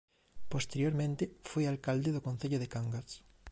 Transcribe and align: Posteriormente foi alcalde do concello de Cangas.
Posteriormente 0.53 1.23
foi 1.49 1.63
alcalde 1.65 2.09
do 2.15 2.25
concello 2.27 2.57
de 2.61 2.71
Cangas. 2.73 3.09